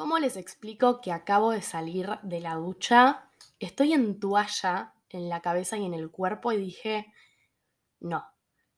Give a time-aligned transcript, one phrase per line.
[0.00, 3.28] ¿Cómo les explico que acabo de salir de la ducha?
[3.58, 7.12] Estoy en toalla en la cabeza y en el cuerpo y dije,
[8.00, 8.24] no,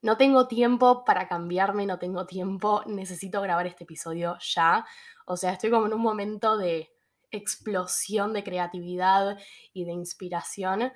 [0.00, 4.84] no tengo tiempo para cambiarme, no tengo tiempo, necesito grabar este episodio ya.
[5.24, 6.92] O sea, estoy como en un momento de
[7.30, 9.38] explosión de creatividad
[9.72, 10.92] y de inspiración.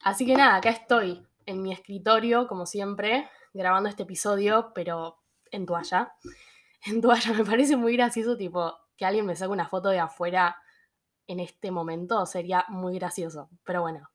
[0.00, 5.18] Así que nada, acá estoy en mi escritorio, como siempre, grabando este episodio, pero
[5.50, 6.14] en toalla.
[6.86, 10.56] En toalla me parece muy gracioso, tipo, que alguien me saque una foto de afuera
[11.26, 13.50] en este momento sería muy gracioso.
[13.64, 14.12] Pero bueno,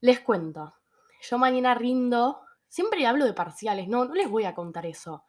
[0.00, 0.76] les cuento.
[1.20, 5.26] Yo mañana rindo, siempre hablo de parciales, no, no les voy a contar eso.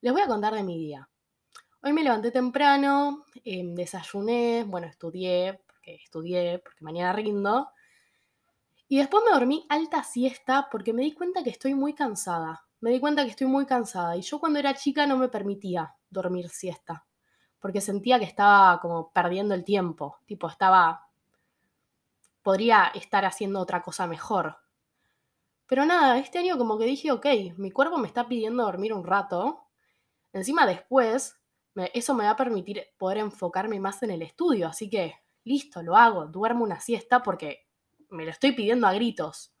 [0.00, 1.10] Les voy a contar de mi día.
[1.82, 7.68] Hoy me levanté temprano, em, desayuné, bueno, estudié, porque estudié, porque mañana rindo.
[8.88, 12.66] Y después me dormí alta siesta porque me di cuenta que estoy muy cansada.
[12.80, 14.16] Me di cuenta que estoy muy cansada.
[14.16, 17.05] Y yo cuando era chica no me permitía dormir siesta
[17.66, 21.08] porque sentía que estaba como perdiendo el tiempo, tipo estaba,
[22.40, 24.58] podría estar haciendo otra cosa mejor.
[25.66, 29.04] Pero nada, este año como que dije, ok, mi cuerpo me está pidiendo dormir un
[29.04, 29.66] rato,
[30.32, 31.40] encima después
[31.92, 35.96] eso me va a permitir poder enfocarme más en el estudio, así que listo, lo
[35.96, 37.66] hago, duermo una siesta porque
[38.10, 39.52] me lo estoy pidiendo a gritos.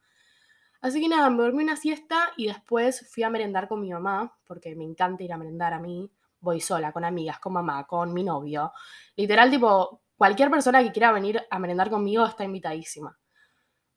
[0.80, 4.38] Así que nada, me dormí una siesta y después fui a merendar con mi mamá,
[4.46, 6.08] porque me encanta ir a merendar a mí
[6.40, 8.72] voy sola, con amigas, con mamá, con mi novio.
[9.16, 13.18] Literal, tipo, cualquier persona que quiera venir a merendar conmigo está invitadísima.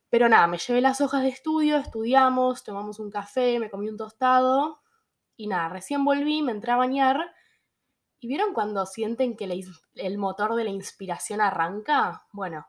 [0.09, 3.97] Pero nada, me llevé las hojas de estudio, estudiamos, tomamos un café, me comí un
[3.97, 4.81] tostado
[5.37, 7.33] y nada, recién volví, me entré a bañar.
[8.19, 9.45] ¿Y vieron cuando sienten que
[9.95, 12.25] el motor de la inspiración arranca?
[12.33, 12.67] Bueno,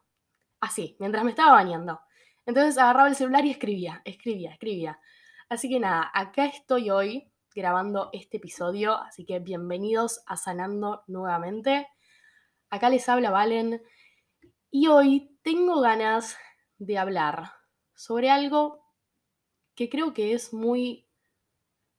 [0.60, 2.00] así, mientras me estaba bañando.
[2.46, 5.00] Entonces agarraba el celular y escribía, escribía, escribía.
[5.48, 7.29] Así que nada, acá estoy hoy
[7.60, 11.86] grabando este episodio, así que bienvenidos a Sanando nuevamente.
[12.70, 13.82] Acá les habla Valen
[14.70, 16.38] y hoy tengo ganas
[16.78, 17.52] de hablar
[17.94, 18.82] sobre algo
[19.74, 21.06] que creo que es muy...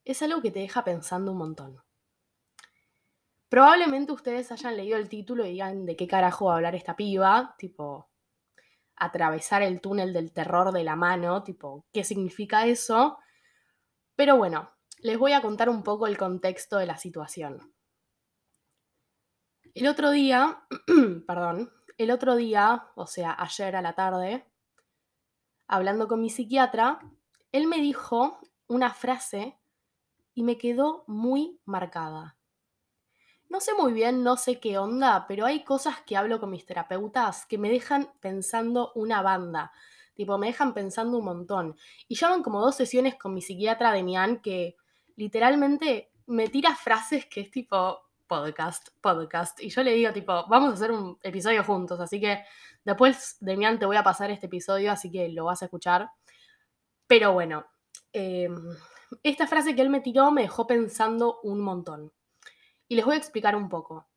[0.04, 1.84] es algo que te deja pensando un montón.
[3.48, 6.96] Probablemente ustedes hayan leído el título y digan de qué carajo va a hablar esta
[6.96, 8.10] piba, tipo
[8.96, 13.20] atravesar el túnel del terror de la mano, tipo, ¿qué significa eso?
[14.16, 14.72] Pero bueno,
[15.02, 17.74] les voy a contar un poco el contexto de la situación.
[19.74, 20.64] El otro día,
[21.28, 24.46] perdón, el otro día, o sea, ayer a la tarde,
[25.68, 27.00] hablando con mi psiquiatra,
[27.52, 29.58] él me dijo una frase
[30.34, 32.38] y me quedó muy marcada.
[33.50, 36.66] No sé muy bien, no sé qué onda, pero hay cosas que hablo con mis
[36.66, 39.72] terapeutas que me dejan pensando una banda.
[40.14, 41.76] Tipo, me dejan pensando un montón.
[42.08, 44.78] Y llevan como dos sesiones con mi psiquiatra Demian que
[45.16, 49.62] literalmente me tira frases que es tipo podcast, podcast.
[49.62, 52.00] Y yo le digo tipo, vamos a hacer un episodio juntos.
[52.00, 52.46] Así que
[52.86, 56.10] después, Demian, te voy a pasar este episodio, así que lo vas a escuchar.
[57.08, 57.66] Pero bueno,
[58.14, 58.56] em,
[59.22, 62.14] esta frase que él me tiró me dejó pensando un montón.
[62.88, 64.08] Y les voy a explicar un poco.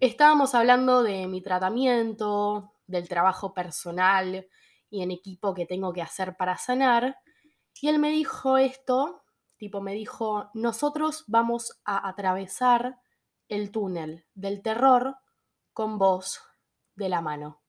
[0.00, 4.48] Estábamos hablando de mi tratamiento, del trabajo personal
[4.90, 7.18] y en equipo que tengo que hacer para sanar.
[7.80, 9.22] Y él me dijo esto
[9.60, 12.98] Tipo, me dijo, nosotros vamos a atravesar
[13.46, 15.18] el túnel del terror
[15.74, 16.40] con vos
[16.94, 17.60] de la mano.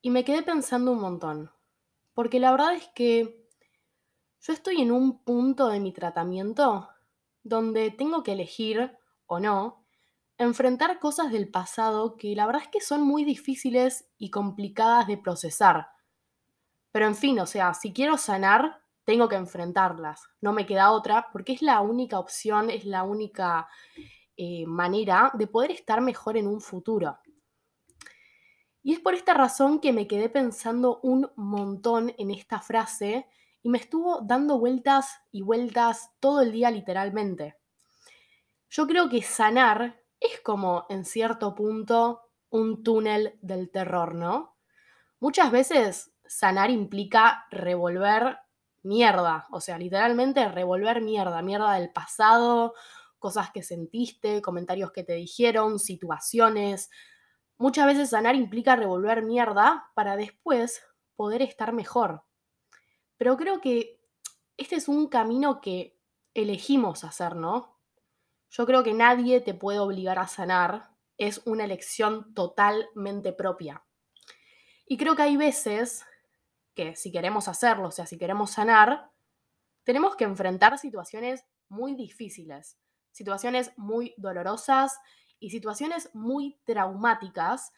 [0.00, 1.50] Y me quedé pensando un montón,
[2.14, 3.46] porque la verdad es que
[4.40, 6.88] yo estoy en un punto de mi tratamiento
[7.42, 8.96] donde tengo que elegir
[9.26, 9.84] o no
[10.38, 15.18] enfrentar cosas del pasado que la verdad es que son muy difíciles y complicadas de
[15.18, 15.88] procesar.
[16.90, 21.28] Pero en fin, o sea, si quiero sanar, tengo que enfrentarlas, no me queda otra,
[21.32, 23.68] porque es la única opción, es la única
[24.36, 27.16] eh, manera de poder estar mejor en un futuro.
[28.82, 33.28] Y es por esta razón que me quedé pensando un montón en esta frase
[33.62, 37.56] y me estuvo dando vueltas y vueltas todo el día literalmente.
[38.68, 44.56] Yo creo que sanar es como, en cierto punto, un túnel del terror, ¿no?
[45.20, 48.38] Muchas veces sanar implica revolver
[48.86, 52.74] mierda, o sea, literalmente revolver mierda, mierda del pasado,
[53.18, 56.90] cosas que sentiste, comentarios que te dijeron, situaciones.
[57.58, 60.82] Muchas veces sanar implica revolver mierda para después
[61.16, 62.22] poder estar mejor.
[63.16, 64.00] Pero creo que
[64.56, 65.98] este es un camino que
[66.34, 67.78] elegimos hacer, ¿no?
[68.50, 73.84] Yo creo que nadie te puede obligar a sanar, es una elección totalmente propia.
[74.86, 76.04] Y creo que hay veces
[76.76, 79.10] que si queremos hacerlo, o sea, si queremos sanar,
[79.82, 82.78] tenemos que enfrentar situaciones muy difíciles,
[83.10, 85.00] situaciones muy dolorosas
[85.40, 87.72] y situaciones muy traumáticas,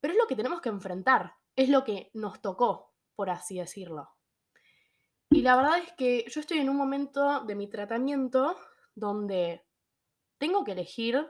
[0.00, 4.10] pero es lo que tenemos que enfrentar, es lo que nos tocó, por así decirlo.
[5.30, 8.56] Y la verdad es que yo estoy en un momento de mi tratamiento
[8.94, 9.64] donde
[10.38, 11.26] tengo que elegir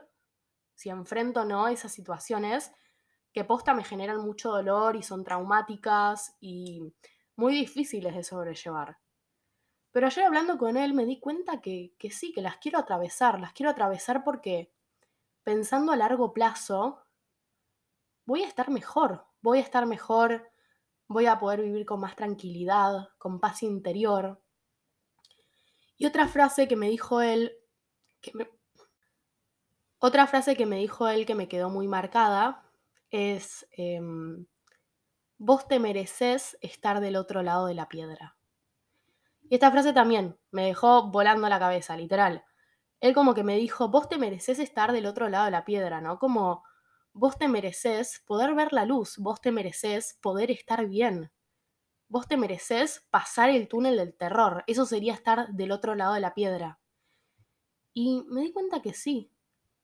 [0.73, 2.71] si enfrento o no esas situaciones
[3.35, 6.93] que posta me generan mucho dolor y son traumáticas y
[7.35, 8.97] muy difíciles de sobrellevar.
[9.91, 13.41] Pero ayer hablando con él me di cuenta que, que sí, que las quiero atravesar,
[13.41, 14.71] las quiero atravesar porque
[15.43, 17.03] pensando a largo plazo,
[18.25, 20.49] voy a estar mejor, voy a estar mejor,
[21.09, 24.41] voy a poder vivir con más tranquilidad, con paz interior.
[25.97, 27.53] Y otra frase que me dijo él,
[29.99, 32.64] otra frase que me dijo él que me quedó muy marcada
[33.11, 34.45] es, em,
[35.37, 38.37] vos te mereces estar del otro lado de la piedra.
[39.49, 42.43] Y esta frase también me dejó volando la cabeza, literal.
[42.99, 46.01] Él como que me dijo, vos te mereces estar del otro lado de la piedra,
[46.01, 46.17] ¿no?
[46.19, 46.63] Como
[47.13, 51.31] vos te mereces poder ver la luz, vos te mereces poder estar bien.
[52.07, 54.63] Vos te mereces pasar el túnel del terror.
[54.67, 56.79] Eso sería estar del otro lado de la piedra.
[57.93, 59.31] Y me di cuenta que sí,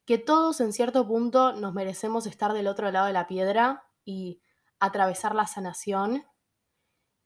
[0.05, 4.41] que todos en cierto punto nos merecemos estar del otro lado de la piedra y
[4.79, 6.25] atravesar la sanación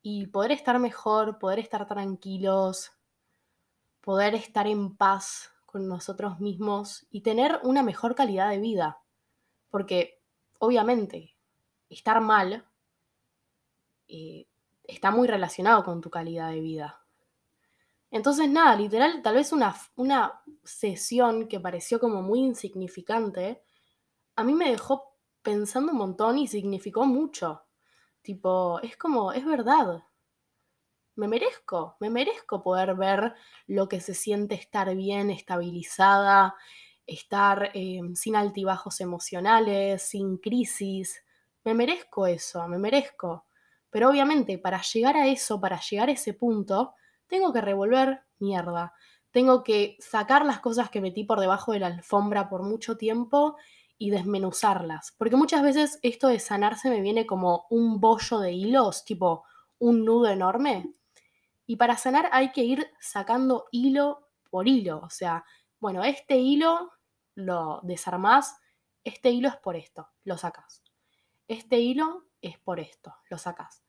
[0.01, 2.92] y poder estar mejor, poder estar tranquilos,
[4.01, 9.01] poder estar en paz con nosotros mismos y tener una mejor calidad de vida.
[9.69, 10.22] Porque
[10.60, 11.36] obviamente
[11.89, 12.66] estar mal
[14.07, 14.48] eh,
[14.83, 17.05] está muy relacionado con tu calidad de vida.
[18.12, 23.63] Entonces, nada, literal, tal vez una, una sesión que pareció como muy insignificante,
[24.36, 27.63] a mí me dejó pensando un montón y significó mucho.
[28.22, 30.04] Tipo, es como, es verdad.
[31.16, 33.34] Me merezco, me merezco poder ver
[33.68, 36.56] lo que se siente estar bien, estabilizada,
[37.08, 41.24] estar eh, sin altibajos emocionales, sin crisis.
[41.63, 43.46] Me merezco eso, me merezco.
[43.90, 46.96] Pero obviamente para llegar a eso, para llegar a ese punto,
[47.27, 48.94] tengo que revolver mierda.
[49.31, 53.57] Tengo que sacar las cosas que metí por debajo de la alfombra por mucho tiempo
[53.98, 55.13] y desmenuzarlas.
[55.18, 59.44] Porque muchas veces esto de sanarse me viene como un bollo de hilos, tipo
[59.80, 60.92] un nudo enorme.
[61.66, 65.01] Y para sanar hay que ir sacando hilo por hilo.
[65.04, 65.44] O sea,
[65.80, 66.92] bueno, este hilo
[67.36, 68.57] lo desarmás,
[69.04, 70.83] este hilo es por esto, lo sacas.
[71.48, 73.85] Este hilo es por esto, lo sacas.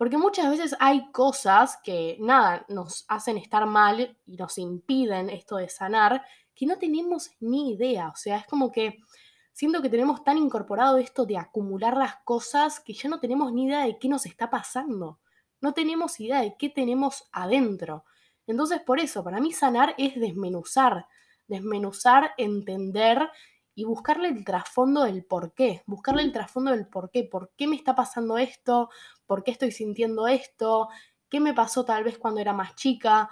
[0.00, 5.56] Porque muchas veces hay cosas que, nada, nos hacen estar mal y nos impiden esto
[5.56, 6.24] de sanar,
[6.54, 8.08] que no tenemos ni idea.
[8.08, 9.00] O sea, es como que
[9.52, 13.66] siento que tenemos tan incorporado esto de acumular las cosas que ya no tenemos ni
[13.66, 15.18] idea de qué nos está pasando.
[15.60, 18.06] No tenemos idea de qué tenemos adentro.
[18.46, 21.08] Entonces, por eso, para mí sanar es desmenuzar,
[21.46, 23.28] desmenuzar, entender
[23.74, 27.66] y buscarle el trasfondo del por qué, buscarle el trasfondo del por qué, por qué
[27.66, 28.90] me está pasando esto,
[29.30, 30.88] por qué estoy sintiendo esto,
[31.28, 33.30] qué me pasó tal vez cuando era más chica.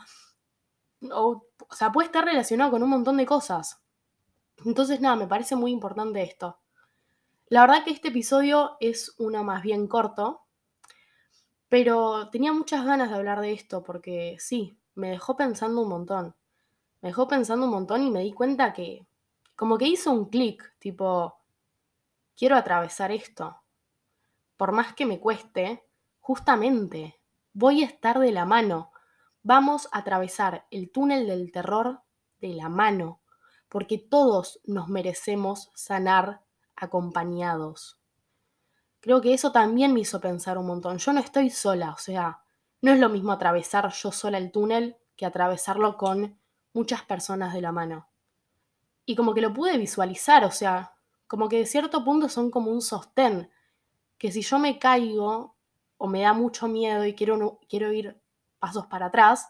[1.11, 3.83] O, o sea, puede estar relacionado con un montón de cosas.
[4.65, 6.61] Entonces, nada, me parece muy importante esto.
[7.49, 10.43] La verdad que este episodio es uno más bien corto,
[11.69, 16.37] pero tenía muchas ganas de hablar de esto porque sí, me dejó pensando un montón.
[17.01, 19.05] Me dejó pensando un montón y me di cuenta que
[19.56, 21.41] como que hizo un clic, tipo,
[22.37, 23.56] quiero atravesar esto.
[24.56, 25.88] Por más que me cueste,
[26.29, 27.19] justamente,
[27.55, 28.93] voy a estar de la mano.
[29.43, 32.03] Vamos a atravesar el túnel del terror
[32.39, 33.23] de la mano,
[33.70, 36.43] porque todos nos merecemos sanar
[36.77, 37.99] acompañados.
[39.01, 40.99] Creo que eso también me hizo pensar un montón.
[40.99, 42.43] Yo no estoy sola, o sea,
[42.82, 46.39] no es lo mismo atravesar yo sola el túnel que atravesarlo con
[46.75, 48.11] muchas personas de la mano
[49.06, 50.93] y como que lo pude visualizar, o sea,
[51.27, 53.51] como que de cierto punto son como un sostén,
[54.19, 55.56] que si yo me caigo
[55.98, 58.20] o me da mucho miedo y quiero, quiero ir
[58.58, 59.48] pasos para atrás,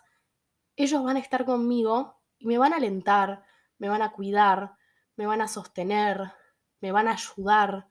[0.77, 3.45] ellos van a estar conmigo y me van a alentar,
[3.79, 4.75] me van a cuidar,
[5.17, 6.33] me van a sostener,
[6.81, 7.89] me van a ayudar.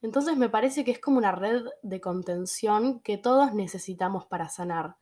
[0.00, 4.96] Entonces me parece que es como una red de contención que todos necesitamos para sanar.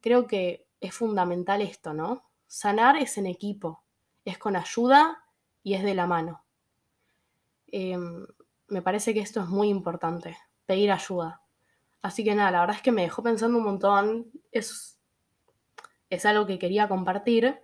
[0.00, 2.24] Creo que es fundamental esto, ¿no?
[2.46, 3.84] Sanar es en equipo
[4.28, 5.24] es con ayuda
[5.62, 6.44] y es de la mano.
[7.66, 8.26] Em,
[8.68, 10.36] me parece que esto es muy importante,
[10.66, 11.42] pedir ayuda.
[12.02, 14.98] Así que nada, la verdad es que me dejó pensando un montón, es,
[16.10, 17.60] es algo que quería compartir.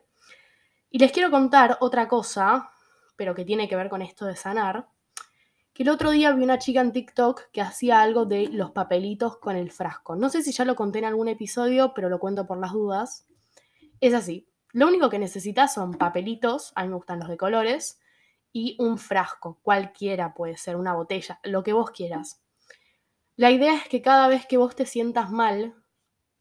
[0.90, 2.70] Y les quiero contar otra cosa,
[3.16, 4.88] pero que tiene que ver con esto de sanar,
[5.72, 9.38] que el otro día vi una chica en TikTok que hacía algo de los papelitos
[9.38, 10.14] con el frasco.
[10.14, 13.26] No sé si ya lo conté en algún episodio, pero lo cuento por las dudas.
[14.00, 18.00] Es así, lo único que necesitas son papelitos, a mí me gustan los de colores,
[18.52, 22.43] y un frasco, cualquiera puede ser, una botella, lo que vos quieras.
[23.36, 25.74] La idea es que cada vez que vos te sientas mal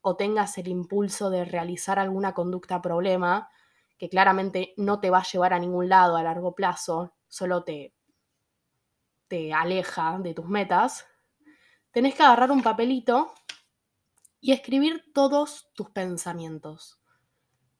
[0.01, 3.49] o tengas el impulso de realizar alguna conducta problema,
[3.97, 7.95] que claramente no te va a llevar a ningún lado a largo plazo, solo te,
[9.27, 11.07] te aleja de tus metas,
[11.91, 13.33] tenés que agarrar un papelito
[14.39, 16.99] y escribir todos tus pensamientos.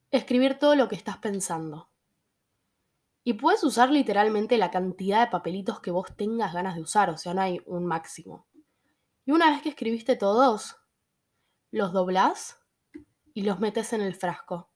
[0.10, 1.92] Escribir todo lo que estás pensando.
[3.24, 7.18] Y puedes usar literalmente la cantidad de papelitos que vos tengas ganas de usar, o
[7.18, 8.48] sea, no hay un máximo.
[9.26, 10.76] Y una vez que escribiste todos,
[11.72, 12.60] los doblás
[13.34, 14.70] y los metes en el frasco.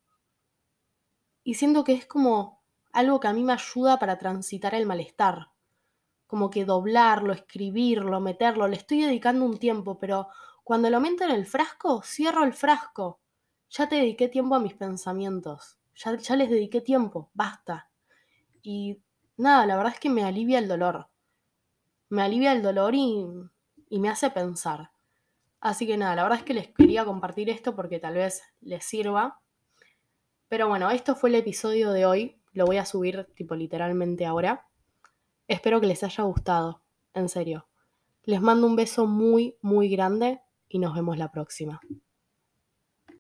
[1.44, 2.64] Y siento que es como
[2.94, 5.52] algo que a mí me ayuda para transitar el malestar.
[6.28, 10.28] Como que doblarlo, escribirlo, meterlo, le estoy dedicando un tiempo, pero
[10.64, 13.20] cuando lo meto en el frasco, cierro el frasco.
[13.70, 15.78] Ya te dediqué tiempo a mis pensamientos.
[15.96, 17.90] Ya, ya les dediqué tiempo, basta.
[18.62, 19.02] Y
[19.36, 21.10] nada, la verdad es que me alivia el dolor.
[22.10, 23.26] Me alivia el dolor y,
[23.90, 24.92] y me hace pensar.
[25.60, 28.86] Así que nada, la verdad es que les quería compartir esto porque tal vez les
[28.86, 29.42] sirva.
[30.48, 32.42] Pero bueno, esto fue el episodio de hoy.
[32.54, 34.68] Lo voy a subir tipo literalmente ahora.
[35.48, 36.82] Espero que les haya gustado,
[37.14, 37.68] en serio.
[38.24, 41.80] Les mando un beso muy, muy grande y nos vemos la próxima.